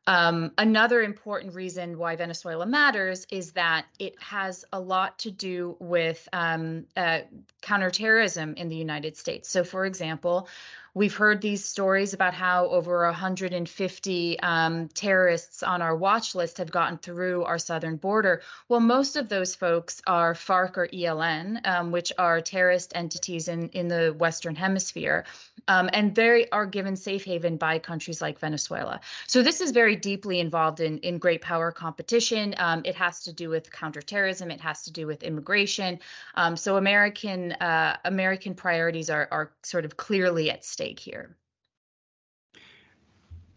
Um, 0.07 0.53
another 0.57 1.03
important 1.03 1.53
reason 1.53 1.97
why 1.97 2.15
Venezuela 2.15 2.65
matters 2.65 3.27
is 3.29 3.51
that 3.51 3.85
it 3.99 4.19
has 4.19 4.65
a 4.73 4.79
lot 4.79 5.19
to 5.19 5.31
do 5.31 5.75
with 5.79 6.27
um, 6.33 6.87
uh, 6.97 7.19
counterterrorism 7.61 8.55
in 8.55 8.69
the 8.69 8.75
United 8.75 9.17
States. 9.17 9.49
So, 9.49 9.63
for 9.63 9.85
example, 9.85 10.47
We've 10.93 11.15
heard 11.15 11.41
these 11.41 11.63
stories 11.63 12.13
about 12.13 12.33
how 12.33 12.67
over 12.67 13.05
150 13.05 14.39
um, 14.39 14.87
terrorists 14.89 15.61
on 15.61 15.81
our 15.81 15.95
watch 15.95 16.33
list 16.33 16.57
have 16.57 16.71
gotten 16.71 16.97
through 16.97 17.43
our 17.43 17.59
southern 17.59 17.97
border. 17.97 18.41
Well, 18.67 18.79
most 18.79 19.15
of 19.15 19.29
those 19.29 19.55
folks 19.55 20.01
are 20.07 20.33
FARC 20.33 20.77
or 20.77 20.87
ELN, 20.87 21.65
um, 21.67 21.91
which 21.91 22.11
are 22.17 22.41
terrorist 22.41 22.93
entities 22.95 23.47
in, 23.47 23.69
in 23.69 23.87
the 23.87 24.15
Western 24.17 24.55
Hemisphere. 24.55 25.25
Um, 25.67 25.89
and 25.93 26.15
they 26.15 26.47
are 26.51 26.65
given 26.65 26.95
safe 26.95 27.23
haven 27.23 27.57
by 27.57 27.77
countries 27.79 28.21
like 28.21 28.39
Venezuela. 28.39 29.01
So 29.27 29.43
this 29.43 29.61
is 29.61 29.71
very 29.71 29.95
deeply 29.95 30.39
involved 30.39 30.79
in, 30.79 30.97
in 30.99 31.19
great 31.19 31.41
power 31.41 31.71
competition. 31.71 32.55
Um, 32.57 32.81
it 32.85 32.95
has 32.95 33.21
to 33.25 33.33
do 33.33 33.49
with 33.49 33.71
counterterrorism. 33.71 34.49
It 34.49 34.61
has 34.61 34.83
to 34.83 34.91
do 34.91 35.05
with 35.05 35.21
immigration. 35.21 35.99
Um, 36.33 36.57
so 36.57 36.77
American 36.77 37.51
uh, 37.51 37.97
American 38.03 38.55
priorities 38.55 39.09
are, 39.09 39.27
are 39.31 39.51
sort 39.61 39.85
of 39.85 39.95
clearly 39.95 40.49
at 40.49 40.65
stake 40.65 40.78
stake 40.79 40.99
here. 40.99 41.35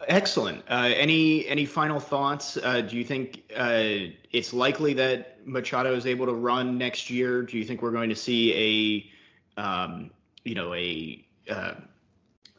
Excellent. 0.08 0.64
Uh, 0.68 0.90
any 0.96 1.46
any 1.46 1.64
final 1.64 2.00
thoughts? 2.00 2.56
Uh, 2.56 2.80
do 2.80 2.96
you 2.96 3.04
think 3.04 3.44
uh, 3.56 4.10
it's 4.32 4.52
likely 4.52 4.94
that 4.94 5.46
Machado 5.46 5.94
is 5.94 6.04
able 6.04 6.26
to 6.26 6.34
run 6.34 6.76
next 6.76 7.10
year? 7.10 7.42
Do 7.42 7.56
you 7.56 7.64
think 7.64 7.80
we're 7.80 7.92
going 7.92 8.08
to 8.08 8.16
see 8.16 9.12
a 9.56 9.62
um, 9.62 10.10
you 10.42 10.56
know 10.56 10.74
a 10.74 11.24
uh, 11.48 11.74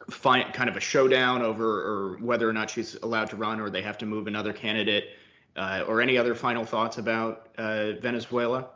fi- 0.08 0.50
kind 0.52 0.70
of 0.70 0.76
a 0.78 0.80
showdown 0.80 1.42
over 1.42 1.68
or 1.90 2.16
whether 2.22 2.48
or 2.48 2.54
not 2.54 2.70
she's 2.70 2.94
allowed 3.02 3.28
to 3.28 3.36
run, 3.36 3.60
or 3.60 3.68
they 3.68 3.82
have 3.82 3.98
to 3.98 4.06
move 4.06 4.26
another 4.26 4.54
candidate? 4.54 5.10
Uh, 5.56 5.84
or 5.86 6.00
any 6.00 6.18
other 6.18 6.34
final 6.34 6.64
thoughts 6.64 6.98
about 6.98 7.48
uh, 7.58 7.92
Venezuela? 8.00 8.70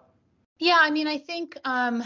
Yeah, 0.60 0.78
I 0.78 0.90
mean, 0.90 1.08
I 1.08 1.18
think 1.18 1.56
um, 1.64 2.04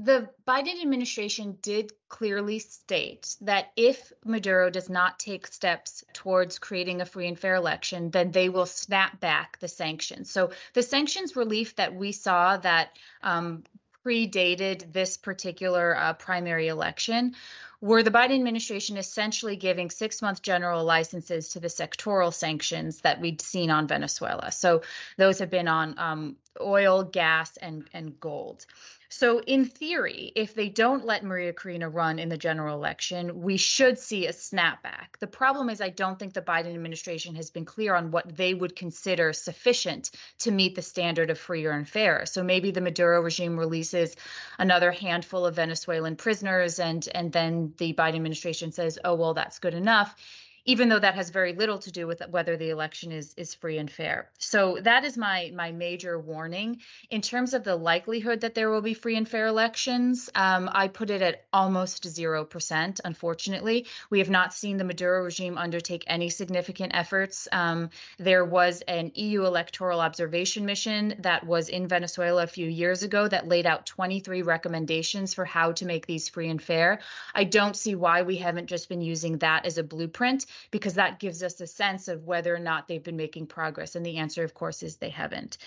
the 0.00 0.28
Biden 0.46 0.80
administration 0.80 1.58
did 1.60 1.92
clearly 2.08 2.60
state 2.60 3.34
that 3.40 3.72
if 3.76 4.12
Maduro 4.24 4.70
does 4.70 4.88
not 4.88 5.18
take 5.18 5.48
steps 5.48 6.04
towards 6.12 6.60
creating 6.60 7.00
a 7.00 7.06
free 7.06 7.26
and 7.26 7.38
fair 7.38 7.56
election, 7.56 8.10
then 8.10 8.30
they 8.30 8.48
will 8.48 8.66
snap 8.66 9.18
back 9.18 9.58
the 9.58 9.66
sanctions. 9.66 10.30
So 10.30 10.52
the 10.72 10.84
sanctions 10.84 11.34
relief 11.34 11.74
that 11.76 11.94
we 11.94 12.12
saw 12.12 12.58
that 12.58 12.96
um, 13.22 13.64
predated 14.04 14.92
this 14.92 15.16
particular 15.16 15.96
uh, 15.96 16.12
primary 16.14 16.68
election 16.68 17.34
were 17.80 18.02
the 18.02 18.10
Biden 18.10 18.34
administration 18.34 18.96
essentially 18.96 19.56
giving 19.56 19.90
six 19.90 20.22
month 20.22 20.42
general 20.42 20.84
licenses 20.84 21.50
to 21.50 21.60
the 21.60 21.68
sectoral 21.68 22.32
sanctions 22.32 23.00
that 23.02 23.20
we'd 23.20 23.40
seen 23.40 23.70
on 23.70 23.86
Venezuela. 23.86 24.50
So 24.50 24.82
those 25.16 25.38
have 25.38 25.50
been 25.50 25.68
on 25.68 25.94
um, 25.98 26.36
oil, 26.60 27.04
gas, 27.04 27.56
and, 27.56 27.84
and 27.92 28.18
gold. 28.18 28.66
So, 29.10 29.40
in 29.40 29.64
theory, 29.64 30.32
if 30.36 30.54
they 30.54 30.68
don't 30.68 31.06
let 31.06 31.24
Maria 31.24 31.54
Corina 31.54 31.92
run 31.92 32.18
in 32.18 32.28
the 32.28 32.36
general 32.36 32.76
election, 32.76 33.40
we 33.40 33.56
should 33.56 33.98
see 33.98 34.26
a 34.26 34.32
snapback. 34.32 35.16
The 35.18 35.26
problem 35.26 35.70
is, 35.70 35.80
I 35.80 35.88
don't 35.88 36.18
think 36.18 36.34
the 36.34 36.42
Biden 36.42 36.74
administration 36.74 37.34
has 37.36 37.50
been 37.50 37.64
clear 37.64 37.94
on 37.94 38.10
what 38.10 38.36
they 38.36 38.52
would 38.52 38.76
consider 38.76 39.32
sufficient 39.32 40.10
to 40.40 40.50
meet 40.50 40.74
the 40.74 40.82
standard 40.82 41.30
of 41.30 41.38
freer 41.38 41.70
and 41.70 41.88
fair. 41.88 42.26
So, 42.26 42.42
maybe 42.42 42.70
the 42.70 42.82
Maduro 42.82 43.22
regime 43.22 43.58
releases 43.58 44.14
another 44.58 44.92
handful 44.92 45.46
of 45.46 45.56
Venezuelan 45.56 46.16
prisoners, 46.16 46.78
and, 46.78 47.08
and 47.14 47.32
then 47.32 47.72
the 47.78 47.94
Biden 47.94 48.16
administration 48.16 48.72
says, 48.72 48.98
oh, 49.04 49.14
well, 49.14 49.32
that's 49.32 49.58
good 49.58 49.74
enough 49.74 50.14
even 50.64 50.88
though 50.88 50.98
that 50.98 51.14
has 51.14 51.30
very 51.30 51.52
little 51.52 51.78
to 51.78 51.90
do 51.90 52.06
with 52.06 52.22
whether 52.30 52.56
the 52.56 52.70
election 52.70 53.12
is 53.12 53.34
is 53.36 53.54
free 53.54 53.78
and 53.78 53.90
fair. 53.90 54.30
So 54.38 54.78
that 54.82 55.04
is 55.04 55.16
my 55.16 55.50
my 55.54 55.72
major 55.72 56.18
warning 56.18 56.80
in 57.10 57.22
terms 57.22 57.54
of 57.54 57.64
the 57.64 57.76
likelihood 57.76 58.40
that 58.40 58.54
there 58.54 58.70
will 58.70 58.82
be 58.82 58.94
free 58.94 59.16
and 59.16 59.28
fair 59.28 59.46
elections. 59.46 60.30
Um, 60.34 60.68
I 60.72 60.88
put 60.88 61.10
it 61.10 61.22
at 61.22 61.44
almost 61.52 62.06
zero 62.06 62.44
percent. 62.44 63.00
Unfortunately, 63.04 63.86
we 64.10 64.18
have 64.18 64.30
not 64.30 64.52
seen 64.52 64.76
the 64.76 64.84
Maduro 64.84 65.22
regime 65.22 65.58
undertake 65.58 66.04
any 66.06 66.28
significant 66.28 66.92
efforts. 66.94 67.48
Um, 67.52 67.90
there 68.18 68.44
was 68.44 68.82
an 68.82 69.12
EU 69.14 69.44
electoral 69.44 70.00
observation 70.00 70.64
mission 70.66 71.14
that 71.20 71.46
was 71.46 71.68
in 71.68 71.88
Venezuela 71.88 72.42
a 72.42 72.46
few 72.46 72.68
years 72.68 73.02
ago 73.02 73.26
that 73.28 73.48
laid 73.48 73.66
out 73.66 73.86
23 73.86 74.42
recommendations 74.42 75.34
for 75.34 75.44
how 75.44 75.72
to 75.72 75.86
make 75.86 76.06
these 76.06 76.28
free 76.28 76.48
and 76.48 76.62
fair. 76.62 77.00
I 77.34 77.44
don't 77.44 77.76
see 77.76 77.94
why 77.94 78.22
we 78.22 78.36
haven't 78.36 78.66
just 78.66 78.88
been 78.88 79.00
using 79.00 79.38
that 79.38 79.66
as 79.66 79.78
a 79.78 79.82
blueprint 79.82 80.46
because 80.70 80.94
that 80.94 81.18
gives 81.18 81.42
us 81.42 81.60
a 81.60 81.66
sense 81.66 82.08
of 82.08 82.26
whether 82.26 82.54
or 82.54 82.58
not 82.58 82.88
they've 82.88 83.02
been 83.02 83.16
making 83.16 83.46
progress. 83.46 83.96
And 83.96 84.04
the 84.04 84.18
answer, 84.18 84.44
of 84.44 84.54
course, 84.54 84.82
is 84.82 84.96
they 84.96 85.10
haven't. 85.10 85.58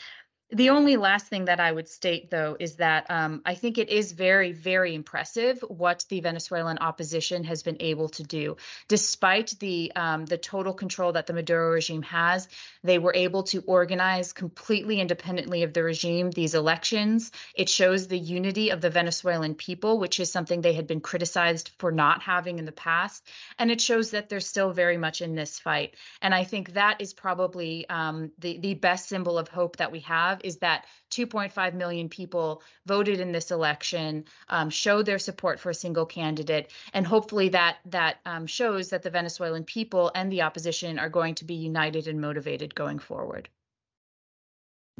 The 0.53 0.71
only 0.71 0.97
last 0.97 1.27
thing 1.27 1.45
that 1.45 1.61
I 1.61 1.71
would 1.71 1.87
state, 1.87 2.29
though, 2.29 2.57
is 2.59 2.75
that 2.75 3.05
um, 3.09 3.41
I 3.45 3.55
think 3.55 3.77
it 3.77 3.87
is 3.87 4.11
very, 4.11 4.51
very 4.51 4.93
impressive 4.93 5.63
what 5.65 6.03
the 6.09 6.19
Venezuelan 6.19 6.79
opposition 6.79 7.45
has 7.45 7.63
been 7.63 7.77
able 7.79 8.09
to 8.09 8.23
do, 8.23 8.57
despite 8.89 9.55
the 9.59 9.93
um, 9.95 10.25
the 10.25 10.37
total 10.37 10.73
control 10.73 11.13
that 11.13 11.25
the 11.25 11.33
Maduro 11.33 11.71
regime 11.71 12.01
has. 12.01 12.49
They 12.83 12.99
were 12.99 13.13
able 13.15 13.43
to 13.43 13.61
organize 13.61 14.33
completely 14.33 14.99
independently 14.99 15.63
of 15.63 15.71
the 15.71 15.83
regime 15.83 16.31
these 16.31 16.53
elections. 16.53 17.31
It 17.55 17.69
shows 17.69 18.07
the 18.07 18.19
unity 18.19 18.71
of 18.71 18.81
the 18.81 18.89
Venezuelan 18.89 19.55
people, 19.55 19.99
which 19.99 20.19
is 20.19 20.33
something 20.33 20.59
they 20.59 20.73
had 20.73 20.87
been 20.87 20.99
criticized 20.99 21.71
for 21.77 21.93
not 21.93 22.23
having 22.23 22.59
in 22.59 22.65
the 22.65 22.73
past, 22.73 23.25
and 23.57 23.71
it 23.71 23.79
shows 23.79 24.11
that 24.11 24.27
they're 24.27 24.41
still 24.41 24.73
very 24.73 24.97
much 24.97 25.21
in 25.21 25.33
this 25.33 25.59
fight. 25.59 25.95
And 26.21 26.35
I 26.35 26.43
think 26.43 26.73
that 26.73 26.99
is 26.99 27.13
probably 27.13 27.87
um, 27.87 28.31
the 28.39 28.57
the 28.57 28.73
best 28.73 29.07
symbol 29.07 29.37
of 29.37 29.47
hope 29.47 29.77
that 29.77 29.93
we 29.93 30.01
have 30.01 30.40
is 30.43 30.57
that 30.57 30.85
2.5 31.11 31.73
million 31.73 32.09
people 32.09 32.61
voted 32.85 33.19
in 33.19 33.31
this 33.31 33.51
election, 33.51 34.25
um, 34.49 34.69
showed 34.69 35.05
their 35.05 35.19
support 35.19 35.59
for 35.59 35.69
a 35.69 35.75
single 35.75 36.05
candidate, 36.05 36.71
and 36.93 37.05
hopefully 37.05 37.49
that 37.49 37.77
that 37.85 38.17
um, 38.25 38.47
shows 38.47 38.89
that 38.89 39.03
the 39.03 39.09
Venezuelan 39.09 39.63
people 39.63 40.11
and 40.15 40.31
the 40.31 40.41
opposition 40.41 40.99
are 40.99 41.09
going 41.09 41.35
to 41.35 41.45
be 41.45 41.55
united 41.55 42.07
and 42.07 42.19
motivated 42.21 42.75
going 42.75 42.99
forward. 42.99 43.49